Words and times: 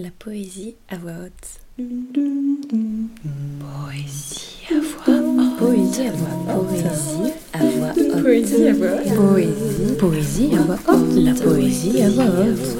La 0.00 0.10
poésie 0.16 0.76
à 0.88 0.96
voix 0.96 1.10
haute. 1.24 1.58
Poésie 3.58 4.68
à 4.70 4.78
voix 4.80 5.16
haute. 5.16 5.58
Poésie 5.58 6.06
à 6.06 6.12
voix 6.12 6.28
haute. 6.54 6.68
Poésie 6.78 7.32
à 7.52 7.64
voix 7.66 7.90
haute. 7.96 8.22
Poésie 8.22 8.68
à 8.68 8.72
voix 8.74 8.92
haute. 8.94 9.16
Poésie. 9.16 9.96
Poésie 9.98 10.54
à 10.54 10.62
voix 10.62 10.78
haute. 10.86 11.16
La 11.16 11.34
poésie 11.34 12.00
à 12.02 12.08
voix 12.10 12.26
haute. 12.26 12.78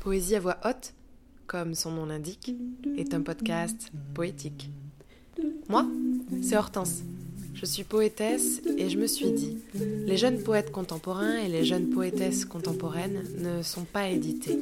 Poésie 0.00 0.36
à 0.36 0.40
voix 0.40 0.56
haute, 0.64 0.94
comme 1.46 1.74
son 1.74 1.92
nom 1.92 2.06
l'indique, 2.06 2.54
est 2.96 3.14
un 3.14 3.22
podcast 3.22 3.90
poétique. 4.14 4.70
Moi, 5.68 5.86
c'est 6.42 6.56
Hortense. 6.56 7.02
Je 7.54 7.64
suis 7.64 7.84
poétesse 7.84 8.60
et 8.76 8.90
je 8.90 8.98
me 8.98 9.06
suis 9.06 9.30
dit, 9.30 9.58
les 9.74 10.16
jeunes 10.16 10.42
poètes 10.42 10.70
contemporains 10.70 11.38
et 11.38 11.48
les 11.48 11.64
jeunes 11.64 11.88
poétesses 11.88 12.44
contemporaines 12.44 13.24
ne 13.38 13.62
sont 13.62 13.84
pas 13.84 14.08
édités. 14.08 14.58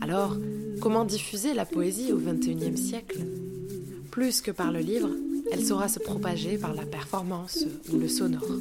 Alors, 0.00 0.36
comment 0.80 1.04
diffuser 1.04 1.54
la 1.54 1.66
poésie 1.66 2.12
au 2.12 2.18
XXIe 2.18 2.76
siècle? 2.76 3.20
Plus 4.10 4.40
que 4.40 4.50
par 4.50 4.70
le 4.70 4.80
livre, 4.80 5.10
elle 5.50 5.64
saura 5.64 5.88
se 5.88 5.98
propager 5.98 6.58
par 6.58 6.74
la 6.74 6.86
performance 6.86 7.66
ou 7.92 7.98
le 7.98 8.08
sonore. 8.08 8.56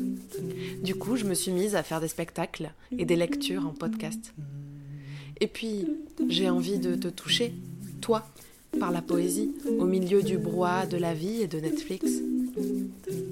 Du 0.84 0.96
coup, 0.96 1.16
je 1.16 1.26
me 1.26 1.34
suis 1.34 1.52
mise 1.52 1.76
à 1.76 1.84
faire 1.84 2.02
des 2.02 2.08
spectacles 2.08 2.72
et 2.98 3.06
des 3.06 3.16
lectures 3.16 3.68
en 3.68 3.74
podcast. 3.74 4.34
Et 5.42 5.48
puis, 5.48 5.88
j'ai 6.30 6.52
envie 6.52 6.78
de 6.78 6.94
te 6.94 7.08
toucher, 7.08 7.52
toi, 8.00 8.28
par 8.80 8.92
la 8.92 9.02
poésie, 9.02 9.52
au 9.80 9.86
milieu 9.86 10.22
du 10.22 10.38
brouhaha 10.38 10.86
de 10.86 10.98
la 10.98 11.16
vie 11.16 11.42
et 11.42 11.48
de 11.48 11.60
Netflix. 11.60 12.06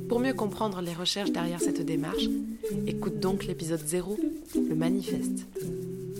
Pour 0.09 0.19
mieux 0.19 0.33
comprendre 0.33 0.81
les 0.81 0.93
recherches 0.93 1.31
derrière 1.31 1.61
cette 1.61 1.85
démarche, 1.85 2.25
écoute 2.87 3.19
donc 3.19 3.45
l'épisode 3.45 3.85
0, 3.85 4.17
le 4.55 4.75
manifeste. 4.75 5.45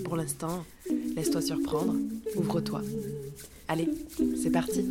Pour 0.06 0.16
l'instant, 0.16 0.64
laisse-toi 1.16 1.42
surprendre, 1.42 1.96
ouvre-toi. 2.36 2.84
Allez, 3.68 3.90
c'est 4.42 4.52
parti. 4.52 4.86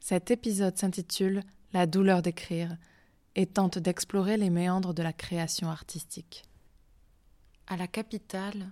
Cet 0.00 0.30
épisode 0.30 0.78
s'intitule 0.78 1.42
La 1.74 1.86
douleur 1.86 2.22
d'écrire 2.22 2.74
et 3.36 3.44
tente 3.44 3.78
d'explorer 3.78 4.38
les 4.38 4.48
méandres 4.48 4.94
de 4.94 5.02
la 5.02 5.12
création 5.12 5.68
artistique. 5.68 6.47
À 7.70 7.76
la 7.76 7.86
capitale, 7.86 8.70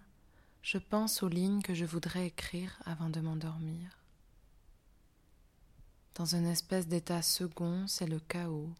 je 0.62 0.78
pense 0.78 1.22
aux 1.22 1.28
lignes 1.28 1.60
que 1.60 1.74
je 1.74 1.84
voudrais 1.84 2.28
écrire 2.28 2.80
avant 2.86 3.10
de 3.10 3.20
m'endormir. 3.20 3.98
Dans 6.14 6.34
une 6.34 6.46
espèce 6.46 6.88
d'état 6.88 7.20
second, 7.20 7.86
c'est 7.88 8.06
le 8.06 8.20
chaos. 8.20 8.72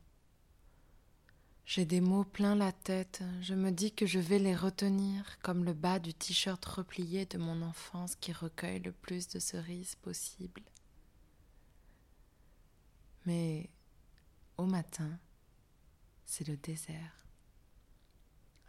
J'ai 1.67 1.85
des 1.85 2.01
mots 2.01 2.25
plein 2.25 2.55
la 2.55 2.73
tête, 2.73 3.23
je 3.43 3.53
me 3.53 3.71
dis 3.71 3.93
que 3.93 4.07
je 4.07 4.19
vais 4.19 4.39
les 4.39 4.57
retenir 4.57 5.39
comme 5.43 5.67
le 5.67 5.75
bas 5.75 5.99
du 5.99 6.15
t-shirt 6.15 6.65
replié 6.65 7.27
de 7.27 7.37
mon 7.37 7.61
enfance 7.61 8.17
qui 8.17 8.33
recueille 8.33 8.81
le 8.81 8.93
plus 8.93 9.29
de 9.29 9.39
cerises 9.39 9.97
possible. 9.97 10.63
Mais 13.27 13.69
au 14.57 14.65
matin, 14.65 15.19
c'est 16.25 16.49
le 16.49 16.57
désert. 16.57 17.26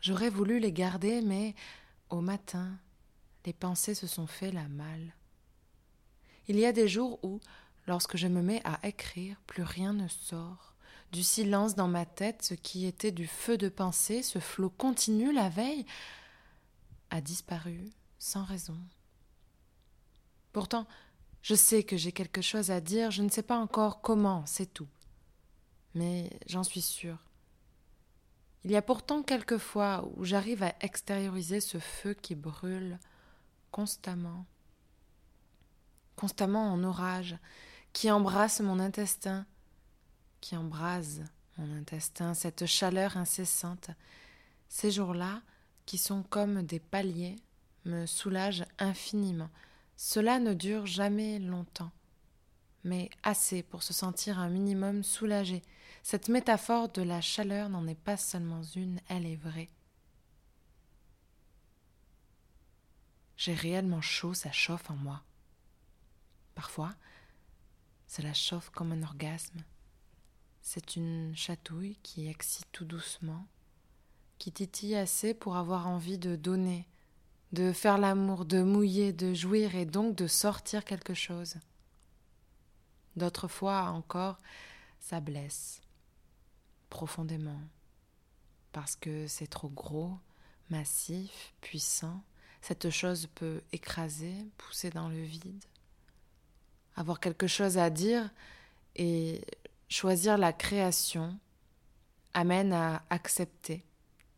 J'aurais 0.02 0.30
voulu 0.30 0.60
les 0.60 0.72
garder, 0.72 1.22
mais 1.22 1.56
au 2.10 2.22
matin, 2.22 2.78
les 3.46 3.54
pensées 3.54 3.96
se 3.96 4.08
sont 4.08 4.28
fait 4.28 4.52
la 4.52 4.68
malle. 4.68 5.14
Il 6.48 6.58
y 6.58 6.66
a 6.66 6.72
des 6.72 6.88
jours 6.88 7.20
où, 7.24 7.40
lorsque 7.88 8.18
je 8.18 8.28
me 8.28 8.42
mets 8.42 8.62
à 8.64 8.80
écrire, 8.88 9.38
plus 9.48 9.64
rien 9.64 9.94
ne 9.94 10.08
sort. 10.08 10.76
Du 11.12 11.24
silence 11.24 11.76
dans 11.76 11.88
ma 11.88 12.06
tête, 12.06 12.44
ce 12.44 12.54
qui 12.54 12.86
était 12.86 13.12
du 13.12 13.28
feu 13.28 13.58
de 13.58 13.70
pensée, 13.70 14.22
ce 14.22 14.40
flot 14.40 14.70
continu 14.70 15.34
la 15.34 15.50
veille, 15.50 15.86
a 17.10 17.22
disparu 17.22 17.92
sans 18.20 18.44
raison. 18.44 18.78
Pourtant, 20.52 20.88
je 21.42 21.56
sais 21.56 21.84
que 21.84 21.96
j'ai 21.96 22.12
quelque 22.12 22.42
chose 22.42 22.72
à 22.72 22.82
dire, 22.82 23.12
je 23.12 23.24
ne 23.24 23.30
sais 23.30 23.44
pas 23.44 23.58
encore 23.58 24.02
comment, 24.02 24.46
c'est 24.46 24.74
tout. 24.74 24.90
Mais 25.96 26.30
j'en 26.48 26.64
suis 26.64 26.82
sûre. 26.82 27.27
Il 28.68 28.72
y 28.72 28.76
a 28.76 28.82
pourtant 28.82 29.24
quelques 29.24 29.60
fois 29.60 30.06
où 30.18 30.26
j'arrive 30.26 30.62
à 30.62 30.76
extérioriser 30.82 31.62
ce 31.62 31.80
feu 31.80 32.14
qui 32.14 32.36
brûle 32.36 33.00
constamment, 33.72 34.46
constamment 36.18 36.74
en 36.74 36.84
orage, 36.84 37.38
qui 37.94 38.12
embrasse 38.12 38.60
mon 38.60 38.82
intestin, 38.82 39.46
qui 40.42 40.58
embrase 40.58 41.24
mon 41.58 41.78
intestin, 41.78 42.34
cette 42.34 42.66
chaleur 42.66 43.16
incessante. 43.16 43.90
Ces 44.68 44.92
jours-là, 44.92 45.42
qui 45.86 45.98
sont 45.98 46.24
comme 46.24 46.62
des 46.64 46.82
paliers, 46.82 47.38
me 47.86 48.06
soulagent 48.06 48.66
infiniment. 48.80 49.50
Cela 49.96 50.40
ne 50.40 50.54
dure 50.54 50.86
jamais 50.86 51.40
longtemps, 51.40 51.92
mais 52.84 53.10
assez 53.24 53.64
pour 53.64 53.82
se 53.82 53.94
sentir 53.94 54.40
un 54.40 54.50
minimum 54.50 55.04
soulagé, 55.04 55.62
cette 56.10 56.30
métaphore 56.30 56.88
de 56.88 57.02
la 57.02 57.20
chaleur 57.20 57.68
n'en 57.68 57.86
est 57.86 57.94
pas 57.94 58.16
seulement 58.16 58.62
une, 58.78 59.02
elle 59.10 59.26
est 59.26 59.36
vraie. 59.36 59.70
J'ai 63.36 63.54
réellement 63.54 64.00
chaud, 64.00 64.34
ça 64.34 64.54
chauffe 64.54 64.90
en 64.90 64.96
moi. 64.96 65.22
Parfois, 66.56 66.96
cela 68.08 68.34
chauffe 68.34 68.70
comme 68.70 68.94
un 68.94 69.04
orgasme. 69.04 69.66
C'est 70.62 70.96
une 70.96 71.36
chatouille 71.36 71.98
qui 72.04 72.30
excite 72.30 72.68
tout 72.72 72.86
doucement, 72.86 73.46
qui 74.38 74.54
titille 74.54 74.96
assez 74.96 75.34
pour 75.34 75.58
avoir 75.58 75.88
envie 75.88 76.18
de 76.18 76.38
donner, 76.38 76.88
de 77.52 77.74
faire 77.74 77.98
l'amour, 77.98 78.46
de 78.46 78.64
mouiller, 78.64 79.12
de 79.12 79.34
jouir 79.34 79.76
et 79.76 79.86
donc 79.86 80.16
de 80.16 80.28
sortir 80.28 80.86
quelque 80.86 81.14
chose. 81.14 81.56
D'autres 83.18 83.50
fois 83.50 83.90
encore, 83.90 84.38
ça 85.02 85.20
blesse 85.20 85.82
profondément, 86.90 87.60
parce 88.72 88.96
que 88.96 89.28
c'est 89.28 89.48
trop 89.48 89.70
gros, 89.70 90.18
massif, 90.70 91.54
puissant, 91.62 92.24
cette 92.62 92.90
chose 92.90 93.28
peut 93.36 93.62
écraser, 93.72 94.34
pousser 94.58 94.90
dans 94.90 95.10
le 95.10 95.22
vide. 95.22 95.64
Avoir 96.96 97.20
quelque 97.20 97.48
chose 97.48 97.78
à 97.78 97.90
dire 97.90 98.30
et 98.96 99.42
choisir 99.88 100.38
la 100.38 100.52
création 100.52 101.40
amène 102.34 102.74
à 102.74 103.04
accepter 103.10 103.86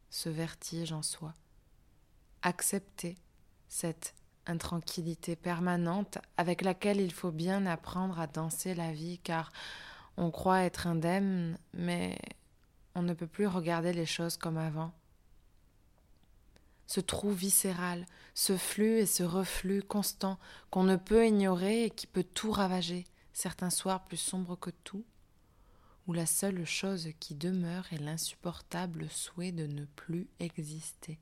ce 0.09 0.29
vertige 0.29 0.91
en 0.91 1.01
soi, 1.01 1.33
accepter 2.41 3.17
cette 3.67 4.13
intranquillité 4.45 5.35
permanente 5.35 6.17
avec 6.37 6.61
laquelle 6.61 6.99
il 6.99 7.13
faut 7.13 7.31
bien 7.31 7.65
apprendre 7.65 8.19
à 8.19 8.27
danser 8.27 8.73
la 8.73 8.91
vie 8.91 9.19
car 9.19 9.51
on 10.17 10.31
croit 10.31 10.63
être 10.63 10.87
indemne, 10.87 11.57
mais 11.73 12.17
on 12.99 13.03
ne 13.03 13.13
peut 13.13 13.27
plus 13.27 13.47
regarder 13.47 13.93
les 13.93 14.05
choses 14.05 14.35
comme 14.35 14.57
avant. 14.57 14.91
Ce 16.85 16.99
trou 16.99 17.31
viscéral, 17.31 18.05
ce 18.33 18.57
flux 18.57 18.97
et 18.99 19.05
ce 19.05 19.23
reflux 19.23 19.81
constant 19.81 20.37
qu'on 20.69 20.83
ne 20.83 20.97
peut 20.97 21.25
ignorer 21.25 21.85
et 21.85 21.89
qui 21.91 22.07
peut 22.07 22.25
tout 22.25 22.51
ravager, 22.51 23.05
certains 23.31 23.69
soirs 23.69 24.03
plus 24.03 24.17
sombres 24.17 24.57
que 24.57 24.71
tout, 24.83 25.05
où 26.07 26.13
la 26.13 26.25
seule 26.25 26.65
chose 26.65 27.09
qui 27.21 27.35
demeure 27.35 27.87
est 27.93 27.99
l'insupportable 27.99 29.07
souhait 29.09 29.53
de 29.53 29.65
ne 29.65 29.85
plus 29.85 30.27
exister. 30.41 31.19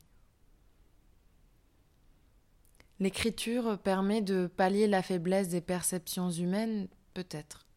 L'écriture 3.00 3.78
permet 3.78 4.24
de 4.24 4.48
pallier 4.48 4.88
la 4.88 5.04
faiblesse 5.04 5.50
des 5.50 5.62
perceptions 5.62 6.32
humaines, 6.32 6.88
peut-être. 7.14 7.68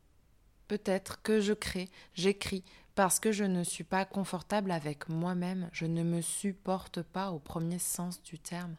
Peut-être 0.69 1.21
que 1.21 1.41
je 1.41 1.53
crée, 1.53 1.91
j'écris, 2.15 2.65
parce 3.01 3.19
que 3.19 3.33
je 3.33 3.45
ne 3.45 3.65
suis 3.65 3.83
pas 3.83 4.05
confortable 4.05 4.71
avec 4.71 5.09
moi-même, 5.09 5.71
je 5.73 5.87
ne 5.87 6.03
me 6.03 6.21
supporte 6.21 7.01
pas 7.01 7.31
au 7.31 7.39
premier 7.39 7.79
sens 7.79 8.23
du 8.23 8.39
terme. 8.39 8.77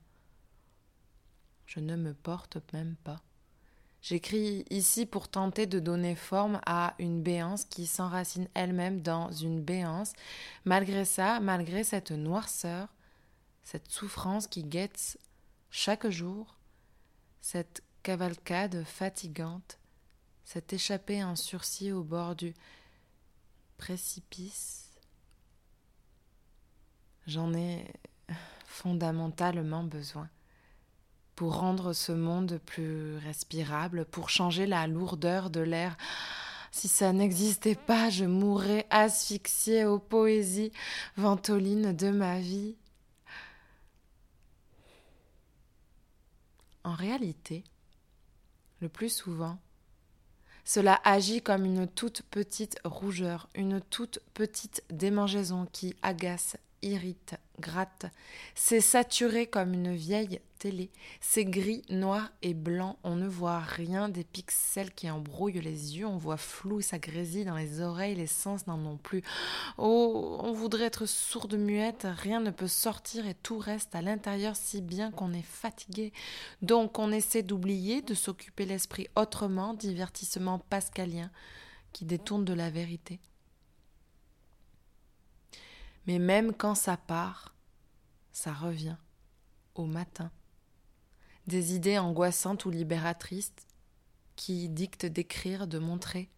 Je 1.65 1.79
ne 1.79 1.95
me 1.95 2.13
porte 2.13 2.59
même 2.71 2.97
pas. 3.03 3.23
J'écris 4.03 4.63
ici 4.69 5.07
pour 5.07 5.27
tenter 5.27 5.65
de 5.65 5.79
donner 5.79 6.13
forme 6.13 6.61
à 6.67 6.93
une 6.99 7.23
béance 7.23 7.65
qui 7.65 7.87
s'enracine 7.87 8.47
elle-même 8.53 9.01
dans 9.01 9.31
une 9.31 9.59
béance. 9.59 10.13
Malgré 10.65 11.03
ça, 11.03 11.39
malgré 11.39 11.83
cette 11.83 12.11
noirceur, 12.11 12.89
cette 13.63 13.89
souffrance 13.89 14.45
qui 14.45 14.63
guette 14.63 15.17
chaque 15.71 16.07
jour, 16.07 16.59
cette 17.41 17.81
cavalcade 18.03 18.83
fatigante, 18.83 19.79
cette 20.43 20.73
échappée 20.73 21.23
en 21.23 21.35
sursis 21.35 21.91
au 21.91 22.03
bord 22.03 22.35
du 22.35 22.53
précipice. 23.81 24.91
J'en 27.25 27.51
ai 27.55 27.91
fondamentalement 28.67 29.83
besoin 29.83 30.29
pour 31.35 31.57
rendre 31.57 31.91
ce 31.93 32.11
monde 32.11 32.59
plus 32.63 33.17
respirable, 33.17 34.05
pour 34.05 34.29
changer 34.29 34.67
la 34.67 34.85
lourdeur 34.85 35.49
de 35.49 35.61
l'air. 35.61 35.97
Si 36.71 36.87
ça 36.87 37.11
n'existait 37.11 37.73
pas, 37.73 38.11
je 38.11 38.25
mourrais 38.25 38.85
asphyxiée 38.91 39.85
aux 39.85 39.97
poésies 39.97 40.71
ventolines 41.17 41.95
de 41.95 42.11
ma 42.11 42.39
vie. 42.39 42.75
En 46.83 46.93
réalité, 46.93 47.63
le 48.79 48.89
plus 48.89 49.09
souvent, 49.09 49.57
cela 50.65 50.99
agit 51.03 51.41
comme 51.41 51.65
une 51.65 51.87
toute 51.87 52.21
petite 52.23 52.79
rougeur, 52.83 53.49
une 53.55 53.81
toute 53.81 54.19
petite 54.33 54.83
démangeaison 54.89 55.67
qui 55.71 55.95
agace, 56.01 56.57
irrite, 56.81 57.35
gratte. 57.59 58.05
C'est 58.55 58.81
saturé 58.81 59.47
comme 59.47 59.73
une 59.73 59.93
vieille 59.93 60.41
télé. 60.59 60.91
C'est 61.19 61.45
gris, 61.45 61.83
noir 61.89 62.31
et 62.41 62.53
blanc. 62.53 62.97
On 63.03 63.15
ne 63.15 63.27
voit 63.27 63.59
rien 63.59 64.09
des 64.09 64.23
pixels 64.23 64.93
qui 64.93 65.09
embrouillent 65.09 65.61
les 65.61 65.97
yeux. 65.97 66.05
On 66.05 66.17
voit 66.17 66.37
flou, 66.37 66.81
ça 66.81 66.99
grésille 66.99 67.45
dans 67.45 67.55
les 67.55 67.81
oreilles. 67.81 68.15
Les 68.15 68.27
sens 68.27 68.67
n'en 68.67 68.79
ont 68.85 68.97
plus. 68.97 69.23
Oh, 69.77 70.37
on 70.41 70.51
voudrait 70.51 70.85
être 70.85 71.05
sourde 71.07 71.55
muette. 71.55 72.07
Rien 72.09 72.39
ne 72.39 72.51
peut 72.51 72.67
sortir 72.67 73.27
et 73.27 73.35
tout 73.35 73.57
reste 73.57 73.95
à 73.95 74.01
l'intérieur 74.01 74.55
si 74.55 74.81
bien 74.81 75.11
qu'on 75.11 75.33
est 75.33 75.41
fatigué. 75.41 76.13
Donc 76.61 76.99
on 76.99 77.11
essaie 77.11 77.43
d'oublier, 77.43 78.01
de 78.01 78.13
s'occuper 78.13 78.65
l'esprit 78.65 79.07
autrement, 79.15 79.73
divertissement 79.73 80.59
pascalien 80.59 81.31
qui 81.93 82.05
détourne 82.05 82.45
de 82.45 82.53
la 82.53 82.69
vérité. 82.69 83.19
Mais 86.07 86.19
même 86.19 86.53
quand 86.53 86.75
ça 86.75 86.97
part, 86.97 87.55
ça 88.31 88.53
revient 88.53 88.97
au 89.75 89.85
matin. 89.85 90.31
Des 91.47 91.75
idées 91.75 91.97
angoissantes 91.97 92.65
ou 92.65 92.69
libératrices 92.69 93.53
qui 94.35 94.69
dictent 94.69 95.05
d'écrire, 95.05 95.67
de 95.67 95.79
montrer. 95.79 96.29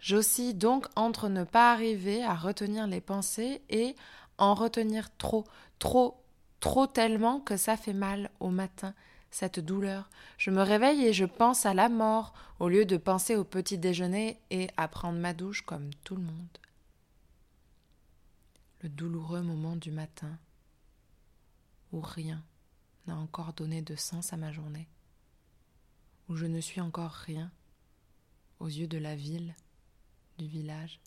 J'oscille 0.00 0.56
donc 0.56 0.86
entre 0.94 1.28
ne 1.28 1.44
pas 1.44 1.72
arriver 1.72 2.22
à 2.22 2.34
retenir 2.34 2.86
les 2.86 3.00
pensées 3.00 3.62
et 3.68 3.96
en 4.38 4.54
retenir 4.54 5.08
trop, 5.16 5.44
trop, 5.80 6.22
trop 6.60 6.86
tellement 6.86 7.40
que 7.40 7.56
ça 7.56 7.76
fait 7.76 7.92
mal 7.92 8.30
au 8.38 8.50
matin, 8.50 8.94
cette 9.30 9.58
douleur. 9.58 10.08
Je 10.36 10.50
me 10.50 10.62
réveille 10.62 11.06
et 11.06 11.12
je 11.12 11.24
pense 11.24 11.66
à 11.66 11.74
la 11.74 11.88
mort 11.88 12.32
au 12.60 12.68
lieu 12.68 12.84
de 12.84 12.96
penser 12.96 13.34
au 13.34 13.44
petit 13.44 13.78
déjeuner 13.78 14.40
et 14.50 14.68
à 14.76 14.86
prendre 14.86 15.18
ma 15.18 15.34
douche 15.34 15.62
comme 15.62 15.90
tout 16.04 16.14
le 16.14 16.22
monde 16.22 16.58
le 18.80 18.88
douloureux 18.88 19.42
moment 19.42 19.76
du 19.76 19.90
matin 19.90 20.38
où 21.92 22.00
rien 22.00 22.44
n'a 23.06 23.16
encore 23.16 23.52
donné 23.52 23.82
de 23.82 23.96
sens 23.96 24.32
à 24.32 24.36
ma 24.36 24.52
journée, 24.52 24.88
où 26.28 26.36
je 26.36 26.46
ne 26.46 26.60
suis 26.60 26.80
encore 26.80 27.10
rien 27.10 27.50
aux 28.60 28.68
yeux 28.68 28.86
de 28.86 28.98
la 28.98 29.16
ville, 29.16 29.54
du 30.36 30.46
village, 30.46 31.00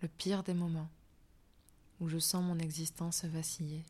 le 0.00 0.08
pire 0.08 0.42
des 0.42 0.54
moments 0.54 0.90
où 2.00 2.08
je 2.08 2.18
sens 2.18 2.44
mon 2.44 2.58
existence 2.58 3.24
vaciller. 3.24 3.84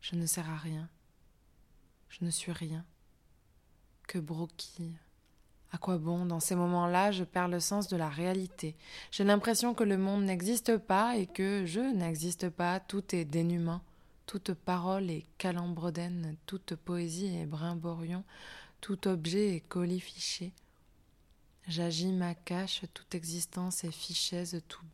Je 0.00 0.16
ne 0.16 0.26
sers 0.26 0.48
à 0.48 0.56
rien, 0.56 0.90
je 2.08 2.24
ne 2.24 2.30
suis 2.30 2.52
rien, 2.52 2.84
que 4.06 4.18
broquille 4.18 4.98
à 5.72 5.78
quoi 5.78 5.96
bon 5.96 6.26
Dans 6.26 6.40
ces 6.40 6.54
moments-là, 6.54 7.10
je 7.12 7.24
perds 7.24 7.48
le 7.48 7.58
sens 7.58 7.88
de 7.88 7.96
la 7.96 8.10
réalité. 8.10 8.76
J'ai 9.10 9.24
l'impression 9.24 9.74
que 9.74 9.84
le 9.84 9.96
monde 9.96 10.24
n'existe 10.24 10.76
pas 10.76 11.16
et 11.16 11.26
que 11.26 11.64
je 11.64 11.80
n'existe 11.80 12.50
pas. 12.50 12.78
Tout 12.78 13.14
est 13.14 13.24
dénuement. 13.24 13.80
Toute 14.26 14.52
parole 14.52 15.10
est 15.10 15.26
calembredaine, 15.38 16.36
toute 16.46 16.74
poésie 16.76 17.36
est 17.36 17.46
brimborion, 17.46 18.22
tout 18.80 19.08
objet 19.08 19.56
est 19.56 19.60
colifiché. 19.60 20.52
J'agis 21.68 22.12
ma 22.12 22.34
cache, 22.34 22.82
toute 22.94 23.14
existence 23.14 23.84
est 23.84 23.92
fichaise, 23.92 24.62
tout, 24.68 24.84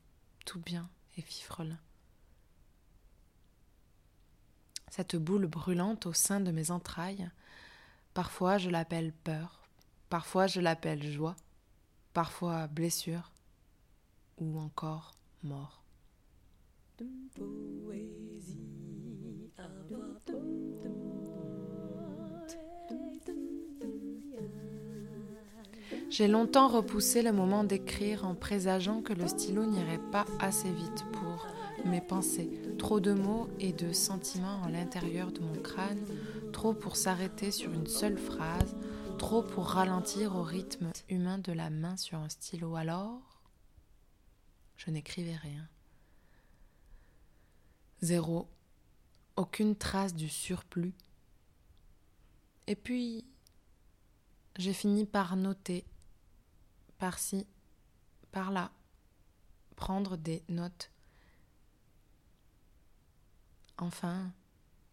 tout 0.44 0.60
bien 0.60 0.88
est 1.16 1.22
fifrelin. 1.22 1.78
Cette 4.90 5.16
boule 5.16 5.46
brûlante 5.46 6.06
au 6.06 6.12
sein 6.12 6.40
de 6.40 6.50
mes 6.50 6.70
entrailles, 6.70 7.30
parfois 8.14 8.58
je 8.58 8.70
l'appelle 8.70 9.12
peur, 9.12 9.57
Parfois 10.08 10.46
je 10.46 10.60
l'appelle 10.60 11.02
joie, 11.02 11.36
parfois 12.14 12.66
blessure 12.66 13.30
ou 14.38 14.58
encore 14.58 15.12
mort. 15.42 15.82
J'ai 26.10 26.26
longtemps 26.26 26.68
repoussé 26.68 27.22
le 27.22 27.32
moment 27.32 27.64
d'écrire 27.64 28.26
en 28.26 28.34
présageant 28.34 29.02
que 29.02 29.12
le 29.12 29.28
stylo 29.28 29.66
n'irait 29.66 30.00
pas 30.10 30.24
assez 30.40 30.70
vite 30.72 31.04
pour 31.12 31.46
mes 31.84 32.00
pensées. 32.00 32.50
Trop 32.78 32.98
de 32.98 33.12
mots 33.12 33.48
et 33.60 33.72
de 33.72 33.92
sentiments 33.92 34.62
à 34.64 34.70
l'intérieur 34.70 35.30
de 35.32 35.40
mon 35.40 35.54
crâne, 35.62 36.00
trop 36.52 36.72
pour 36.72 36.96
s'arrêter 36.96 37.50
sur 37.50 37.72
une 37.72 37.86
seule 37.86 38.16
phrase, 38.18 38.74
trop 39.18 39.42
pour 39.42 39.66
ralentir 39.66 40.36
au 40.36 40.42
rythme 40.42 40.92
humain 41.08 41.38
de 41.38 41.52
la 41.52 41.70
main 41.70 41.96
sur 41.96 42.18
un 42.18 42.28
stylo. 42.28 42.76
Alors, 42.76 43.42
je 44.76 44.90
n'écrivais 44.90 45.36
rien. 45.36 45.68
Zéro. 48.00 48.48
Aucune 49.34 49.76
trace 49.76 50.14
du 50.14 50.28
surplus. 50.28 50.94
Et 52.68 52.76
puis, 52.76 53.24
j'ai 54.56 54.72
fini 54.72 55.04
par 55.04 55.36
noter, 55.36 55.84
par-ci, 56.98 57.46
par-là, 58.30 58.70
prendre 59.74 60.16
des 60.16 60.44
notes. 60.48 60.90
Enfin, 63.78 64.32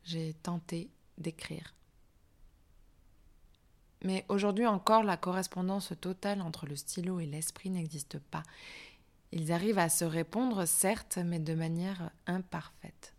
j'ai 0.03 0.33
tenté 0.33 0.89
d'écrire. 1.17 1.75
Mais 4.05 4.23
aujourd'hui 4.29 4.67
encore, 4.67 5.01
la 5.01 5.17
correspondance 5.17 5.91
totale 5.99 6.43
entre 6.43 6.67
le 6.67 6.75
stylo 6.75 7.19
et 7.19 7.25
l'esprit 7.25 7.71
n'existe 7.71 8.19
pas. 8.19 8.43
Ils 9.31 9.51
arrivent 9.51 9.79
à 9.79 9.89
se 9.89 10.05
répondre, 10.05 10.65
certes, 10.67 11.17
mais 11.17 11.39
de 11.39 11.55
manière 11.55 12.11
imparfaite. 12.27 13.15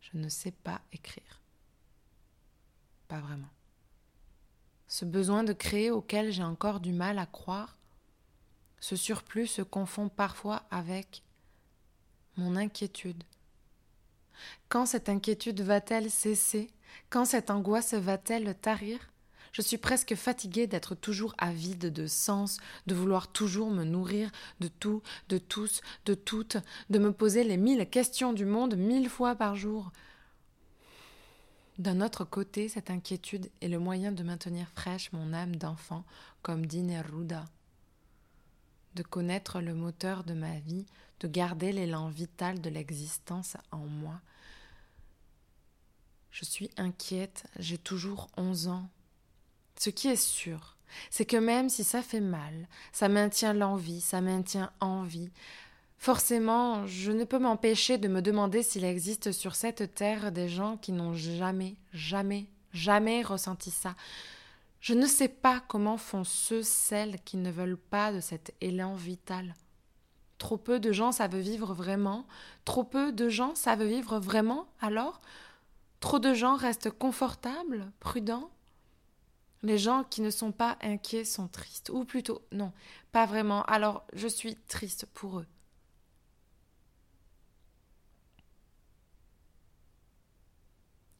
Je 0.00 0.16
ne 0.16 0.28
sais 0.28 0.52
pas 0.52 0.80
écrire. 0.92 1.42
Pas 3.08 3.18
vraiment. 3.18 3.50
Ce 4.86 5.04
besoin 5.04 5.42
de 5.42 5.52
créer 5.52 5.90
auquel 5.90 6.30
j'ai 6.30 6.44
encore 6.44 6.78
du 6.78 6.92
mal 6.92 7.18
à 7.18 7.26
croire, 7.26 7.76
ce 8.78 8.94
surplus 8.94 9.48
se 9.48 9.62
confond 9.62 10.08
parfois 10.08 10.62
avec 10.70 11.24
mon 12.36 12.54
inquiétude. 12.54 13.24
Quand 14.68 14.86
cette 14.86 15.08
inquiétude 15.08 15.62
va-t-elle 15.62 16.12
cesser? 16.12 16.70
Quand 17.08 17.24
cette 17.24 17.50
angoisse 17.50 17.94
va-t-elle 17.94 18.54
tarir? 18.54 19.10
Je 19.52 19.62
suis 19.62 19.78
presque 19.78 20.14
fatiguée 20.14 20.66
d'être 20.66 20.94
toujours 20.94 21.34
avide 21.38 21.92
de 21.92 22.06
sens, 22.06 22.58
de 22.86 22.94
vouloir 22.94 23.28
toujours 23.28 23.70
me 23.70 23.84
nourrir 23.84 24.30
de 24.60 24.68
tout, 24.68 25.02
de 25.28 25.38
tous, 25.38 25.80
de 26.06 26.14
toutes, 26.14 26.56
de 26.88 26.98
me 26.98 27.12
poser 27.12 27.42
les 27.42 27.56
mille 27.56 27.88
questions 27.88 28.32
du 28.32 28.44
monde 28.44 28.76
mille 28.76 29.08
fois 29.08 29.34
par 29.34 29.56
jour. 29.56 29.90
D'un 31.78 32.00
autre 32.00 32.24
côté, 32.24 32.68
cette 32.68 32.90
inquiétude 32.90 33.50
est 33.60 33.68
le 33.68 33.78
moyen 33.78 34.12
de 34.12 34.22
maintenir 34.22 34.68
fraîche 34.68 35.12
mon 35.12 35.32
âme 35.32 35.56
d'enfant, 35.56 36.04
comme 36.42 36.66
dit 36.66 36.82
Neruda. 36.82 37.46
De 38.94 39.02
connaître 39.02 39.60
le 39.60 39.74
moteur 39.74 40.22
de 40.22 40.34
ma 40.34 40.58
vie, 40.58 40.84
de 41.20 41.28
garder 41.28 41.72
l'élan 41.72 42.08
vital 42.08 42.60
de 42.60 42.68
l'existence 42.70 43.56
en 43.72 43.86
moi, 43.86 44.20
je 46.30 46.44
suis 46.44 46.70
inquiète, 46.76 47.44
j'ai 47.58 47.78
toujours 47.78 48.28
onze 48.36 48.68
ans. 48.68 48.88
Ce 49.76 49.90
qui 49.90 50.08
est 50.08 50.16
sûr, 50.16 50.76
c'est 51.10 51.24
que 51.24 51.36
même 51.36 51.68
si 51.68 51.84
ça 51.84 52.02
fait 52.02 52.20
mal, 52.20 52.68
ça 52.92 53.08
maintient 53.08 53.54
l'envie, 53.54 54.00
ça 54.00 54.20
maintient 54.20 54.70
envie. 54.80 55.30
Forcément, 55.98 56.86
je 56.86 57.12
ne 57.12 57.24
peux 57.24 57.38
m'empêcher 57.38 57.98
de 57.98 58.08
me 58.08 58.22
demander 58.22 58.62
s'il 58.62 58.84
existe 58.84 59.32
sur 59.32 59.54
cette 59.54 59.94
terre 59.94 60.32
des 60.32 60.48
gens 60.48 60.76
qui 60.76 60.92
n'ont 60.92 61.14
jamais, 61.14 61.76
jamais, 61.92 62.46
jamais 62.72 63.22
ressenti 63.22 63.70
ça. 63.70 63.94
Je 64.80 64.94
ne 64.94 65.06
sais 65.06 65.28
pas 65.28 65.60
comment 65.68 65.98
font 65.98 66.24
ceux, 66.24 66.62
celles 66.62 67.20
qui 67.24 67.36
ne 67.36 67.50
veulent 67.50 67.76
pas 67.76 68.12
de 68.12 68.20
cet 68.20 68.54
élan 68.62 68.94
vital. 68.94 69.54
Trop 70.38 70.56
peu 70.56 70.80
de 70.80 70.90
gens 70.90 71.12
savent 71.12 71.36
vivre 71.36 71.74
vraiment, 71.74 72.26
trop 72.64 72.82
peu 72.82 73.12
de 73.12 73.28
gens 73.28 73.54
savent 73.54 73.84
vivre 73.84 74.18
vraiment, 74.18 74.66
alors 74.80 75.20
Trop 76.00 76.18
de 76.18 76.32
gens 76.32 76.56
restent 76.56 76.90
confortables, 76.90 77.92
prudents. 78.00 78.50
Les 79.62 79.76
gens 79.76 80.04
qui 80.04 80.22
ne 80.22 80.30
sont 80.30 80.52
pas 80.52 80.78
inquiets 80.80 81.26
sont 81.26 81.46
tristes, 81.46 81.90
ou 81.90 82.04
plutôt 82.04 82.40
non, 82.50 82.72
pas 83.12 83.26
vraiment, 83.26 83.62
alors 83.64 84.04
je 84.14 84.26
suis 84.26 84.56
triste 84.68 85.06
pour 85.12 85.40
eux. 85.40 85.46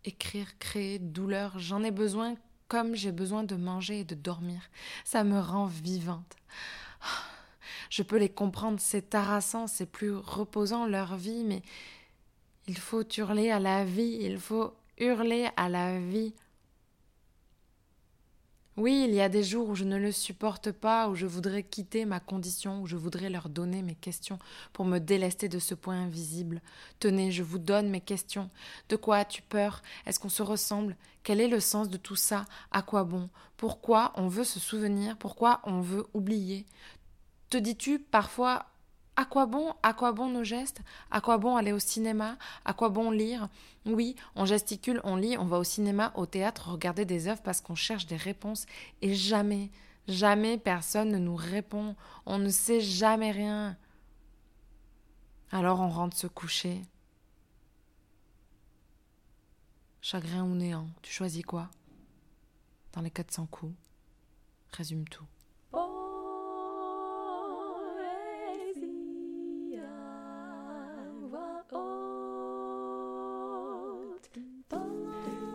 Écrire, 0.07 0.59
créer, 0.59 0.99
douleur, 0.99 1.59
j'en 1.59 1.83
ai 1.83 1.91
besoin 1.91 2.35
comme 2.69 2.95
j'ai 2.95 3.13
besoin 3.13 3.45
de 3.45 3.57
manger 3.57 4.01
et 4.01 4.05
de 4.05 4.15
dormir. 4.15 4.63
Ça 5.05 5.25
me 5.25 5.39
rend 5.39 5.67
vivante. 5.67 6.37
Ah, 7.03 7.25
je 7.91 8.03
peux 8.03 8.17
les 8.17 8.31
comprendre, 8.31 8.79
c'est 8.81 9.15
harassant, 9.15 9.67
c'est 9.67 9.87
plus 9.87 10.15
reposant 10.15 10.87
leur 10.87 11.17
vie, 11.17 11.45
mais 11.45 11.63
il 12.71 12.79
faut 12.79 13.03
hurler 13.19 13.50
à 13.50 13.59
la 13.59 13.85
vie, 13.85 14.19
il 14.21 14.39
faut 14.39 14.73
hurler 14.97 15.49
à 15.57 15.69
la 15.69 15.99
vie. 15.99 16.33
Oui, 18.77 19.07
il 19.09 19.12
y 19.12 19.21
a 19.21 19.29
des 19.29 19.43
jours 19.43 19.69
où 19.71 19.75
je 19.75 19.83
ne 19.83 19.97
le 19.97 20.12
supporte 20.12 20.71
pas, 20.71 21.09
où 21.09 21.17
je 21.17 21.27
voudrais 21.27 21.65
quitter 21.65 22.05
ma 22.05 22.21
condition, 22.21 22.81
où 22.81 22.87
je 22.87 22.97
voudrais 22.97 23.29
leur 23.29 23.49
donner 23.49 23.83
mes 23.83 23.97
questions 23.97 24.39
pour 24.73 24.85
me 24.85 25.00
délester 25.00 25.49
de 25.49 25.59
ce 25.59 25.75
point 25.75 26.00
invisible. 26.00 26.62
Tenez, 27.00 27.33
je 27.33 27.43
vous 27.43 27.59
donne 27.59 27.91
mes 27.91 28.00
questions. 28.00 28.49
De 28.89 28.95
quoi 28.95 29.17
as-tu 29.17 29.43
peur? 29.43 29.83
Est-ce 30.07 30.21
qu'on 30.21 30.29
se 30.29 30.45
ressemble? 30.45 30.97
Quel 31.25 31.41
est 31.41 31.49
le 31.49 31.59
sens 31.59 31.89
de 31.89 31.97
tout 31.97 32.15
ça? 32.15 32.45
À 32.71 32.83
quoi 32.83 33.03
bon? 33.03 33.31
Pourquoi 33.57 34.12
on 34.15 34.29
veut 34.29 34.45
se 34.45 34.61
souvenir? 34.61 35.17
Pourquoi 35.17 35.61
on 35.65 35.81
veut 35.81 36.07
oublier? 36.15 36.67
Te 37.50 37.57
dis-tu 37.57 37.99
parfois 37.99 38.70
à 39.21 39.27
quoi 39.27 39.45
bon 39.45 39.75
À 39.83 39.93
quoi 39.93 40.12
bon 40.12 40.31
nos 40.31 40.45
gestes? 40.45 40.81
À 41.11 41.21
quoi 41.21 41.37
bon 41.37 41.57
aller 41.57 41.73
au 41.73 41.79
cinéma? 41.79 42.39
À 42.65 42.73
quoi 42.73 42.89
bon 42.89 43.11
lire? 43.11 43.50
Oui, 43.85 44.17
on 44.35 44.47
gesticule, 44.47 44.99
on 45.05 45.17
lit, 45.17 45.37
on 45.37 45.45
va 45.45 45.59
au 45.59 45.65
cinéma, 45.65 46.11
au 46.15 46.25
théâtre, 46.25 46.71
regarder 46.71 47.05
des 47.05 47.29
œuvres 47.29 47.43
parce 47.43 47.61
qu'on 47.61 47.75
cherche 47.75 48.07
des 48.07 48.17
réponses 48.17 48.65
et 49.03 49.15
jamais, 49.15 49.71
jamais 50.09 50.57
personne 50.57 51.11
ne 51.11 51.19
nous 51.19 51.37
répond. 51.37 51.97
On 52.25 52.39
ne 52.39 52.49
sait 52.49 52.81
jamais 52.81 53.31
rien. 53.31 53.77
Alors 55.53 55.81
on 55.81 55.91
rentre 55.91 56.17
se 56.17 56.27
coucher. 56.27 56.81
Chagrin 60.00 60.45
ou 60.45 60.55
néant, 60.55 60.89
tu 61.03 61.12
choisis 61.12 61.45
quoi? 61.45 61.69
Dans 62.95 63.03
les 63.03 63.11
400 63.11 63.45
coups, 63.50 63.75
résume 64.73 65.07
tout. 65.07 65.27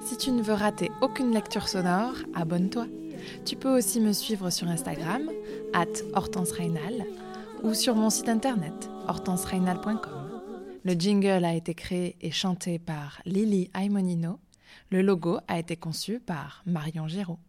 Si 0.05 0.17
tu 0.17 0.31
ne 0.31 0.43
veux 0.43 0.53
rater 0.53 0.91
aucune 1.01 1.33
lecture 1.33 1.67
sonore, 1.67 2.13
abonne-toi. 2.35 2.85
Tu 3.43 3.55
peux 3.55 3.75
aussi 3.75 3.99
me 3.99 4.13
suivre 4.13 4.51
sur 4.51 4.67
Instagram, 4.67 5.31
at 5.73 5.87
ou 7.63 7.73
sur 7.73 7.95
mon 7.95 8.11
site 8.11 8.29
internet, 8.29 8.87
hortensereinal.com. 9.07 10.41
Le 10.83 10.93
jingle 10.93 11.43
a 11.43 11.55
été 11.55 11.73
créé 11.73 12.17
et 12.21 12.29
chanté 12.29 12.77
par 12.77 13.19
Lily 13.25 13.71
Aimonino. 13.73 14.39
Le 14.91 15.01
logo 15.01 15.39
a 15.47 15.57
été 15.57 15.75
conçu 15.75 16.19
par 16.19 16.61
Marion 16.67 17.07
Giraud. 17.07 17.39